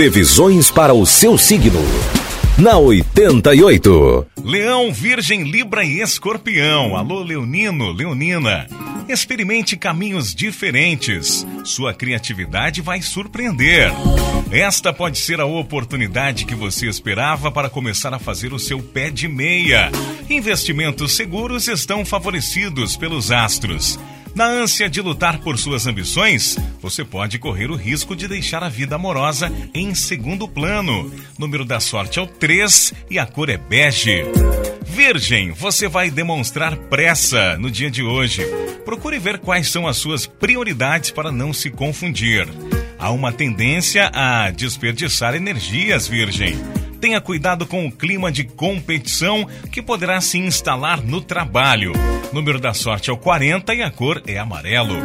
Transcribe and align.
Previsões 0.00 0.70
para 0.70 0.94
o 0.94 1.04
seu 1.04 1.36
signo. 1.36 1.78
Na 2.56 2.78
88. 2.78 4.26
Leão, 4.42 4.90
Virgem, 4.90 5.42
Libra 5.42 5.84
e 5.84 6.00
Escorpião. 6.00 6.96
Alô, 6.96 7.22
Leonino, 7.22 7.92
Leonina. 7.92 8.66
Experimente 9.06 9.76
caminhos 9.76 10.34
diferentes. 10.34 11.46
Sua 11.64 11.92
criatividade 11.92 12.80
vai 12.80 13.02
surpreender. 13.02 13.92
Esta 14.50 14.90
pode 14.90 15.18
ser 15.18 15.38
a 15.38 15.44
oportunidade 15.44 16.46
que 16.46 16.54
você 16.54 16.88
esperava 16.88 17.52
para 17.52 17.68
começar 17.68 18.14
a 18.14 18.18
fazer 18.18 18.54
o 18.54 18.58
seu 18.58 18.82
pé 18.82 19.10
de 19.10 19.28
meia. 19.28 19.92
Investimentos 20.30 21.14
seguros 21.14 21.68
estão 21.68 22.06
favorecidos 22.06 22.96
pelos 22.96 23.30
astros. 23.30 23.98
Na 24.34 24.46
ânsia 24.46 24.88
de 24.88 25.00
lutar 25.00 25.40
por 25.40 25.58
suas 25.58 25.86
ambições, 25.86 26.56
você 26.80 27.04
pode 27.04 27.38
correr 27.38 27.70
o 27.70 27.76
risco 27.76 28.14
de 28.14 28.28
deixar 28.28 28.62
a 28.62 28.68
vida 28.68 28.94
amorosa 28.94 29.52
em 29.74 29.94
segundo 29.94 30.48
plano. 30.48 31.12
Número 31.38 31.64
da 31.64 31.80
sorte 31.80 32.18
é 32.18 32.22
o 32.22 32.26
3 32.26 32.94
e 33.10 33.18
a 33.18 33.26
cor 33.26 33.50
é 33.50 33.56
bege. 33.56 34.22
Virgem, 34.86 35.52
você 35.52 35.88
vai 35.88 36.10
demonstrar 36.10 36.76
pressa 36.76 37.56
no 37.58 37.70
dia 37.70 37.90
de 37.90 38.02
hoje. 38.02 38.42
Procure 38.84 39.18
ver 39.18 39.38
quais 39.38 39.68
são 39.68 39.86
as 39.86 39.96
suas 39.96 40.26
prioridades 40.26 41.10
para 41.10 41.30
não 41.30 41.52
se 41.52 41.70
confundir. 41.70 42.48
Há 42.98 43.10
uma 43.10 43.32
tendência 43.32 44.10
a 44.12 44.50
desperdiçar 44.50 45.34
energias, 45.34 46.06
Virgem. 46.06 46.56
Tenha 47.00 47.20
cuidado 47.20 47.66
com 47.66 47.86
o 47.86 47.90
clima 47.92 48.30
de 48.30 48.44
competição 48.44 49.48
que 49.72 49.80
poderá 49.80 50.20
se 50.20 50.38
instalar 50.38 51.02
no 51.02 51.20
trabalho. 51.20 51.92
Número 52.32 52.60
da 52.60 52.74
sorte 52.74 53.08
é 53.10 53.12
o 53.12 53.16
40 53.16 53.74
e 53.74 53.82
a 53.82 53.90
cor 53.90 54.22
é 54.26 54.38
amarelo. 54.38 54.96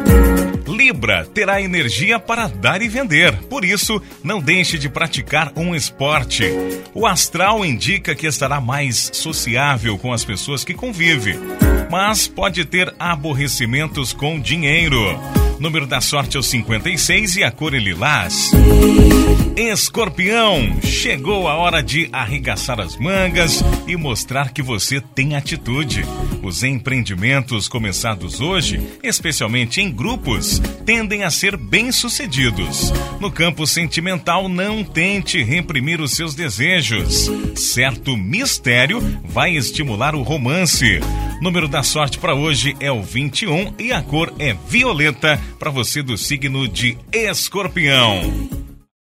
Libra 0.66 1.24
terá 1.24 1.62
energia 1.62 2.18
para 2.18 2.48
dar 2.48 2.82
e 2.82 2.88
vender, 2.88 3.32
por 3.44 3.64
isso, 3.64 4.02
não 4.22 4.40
deixe 4.40 4.76
de 4.78 4.88
praticar 4.88 5.52
um 5.56 5.74
esporte. 5.74 6.44
O 6.92 7.06
astral 7.06 7.64
indica 7.64 8.14
que 8.14 8.26
estará 8.26 8.60
mais 8.60 9.10
sociável 9.14 9.96
com 9.96 10.12
as 10.12 10.24
pessoas 10.24 10.64
que 10.64 10.74
convive, 10.74 11.38
mas 11.90 12.28
pode 12.28 12.64
ter 12.64 12.94
aborrecimentos 12.98 14.12
com 14.12 14.38
dinheiro. 14.38 15.18
Número 15.58 15.86
da 15.86 16.00
sorte 16.00 16.36
é 16.36 16.40
o 16.40 16.42
56 16.42 17.36
e 17.36 17.44
a 17.44 17.50
cor 17.50 17.74
é 17.74 17.78
lilás. 17.78 18.52
Escorpião, 19.56 20.82
chegou 20.82 21.48
a 21.48 21.54
hora 21.54 21.82
de 21.82 22.10
arregaçar 22.12 22.78
as 22.78 22.94
mangas 22.96 23.64
e 23.86 23.96
mostrar 23.96 24.52
que 24.52 24.62
você 24.62 25.00
tem 25.00 25.34
atitude. 25.34 26.04
Os 26.42 26.62
empreendimentos 26.62 27.66
começados 27.66 28.40
hoje, 28.40 28.78
especialmente 29.02 29.80
em 29.80 29.90
grupos, 29.90 30.60
tendem 30.84 31.24
a 31.24 31.30
ser 31.30 31.56
bem-sucedidos. 31.56 32.92
No 33.18 33.30
campo 33.30 33.66
sentimental, 33.66 34.50
não 34.50 34.84
tente 34.84 35.42
reprimir 35.42 36.02
os 36.02 36.12
seus 36.12 36.34
desejos. 36.34 37.30
Certo 37.54 38.14
mistério 38.14 39.00
vai 39.24 39.56
estimular 39.56 40.14
o 40.14 40.22
romance. 40.22 41.00
Número 41.40 41.68
da 41.68 41.82
sorte 41.82 42.18
para 42.18 42.34
hoje 42.34 42.74
é 42.80 42.90
o 42.90 43.02
21 43.02 43.74
e 43.78 43.92
a 43.92 44.02
cor 44.02 44.32
é 44.38 44.54
violeta 44.54 45.38
para 45.58 45.70
você 45.70 46.02
do 46.02 46.16
signo 46.16 46.66
de 46.66 46.96
Escorpião. 47.12 48.55